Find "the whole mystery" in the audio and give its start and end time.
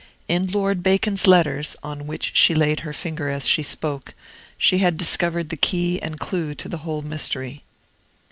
6.67-7.61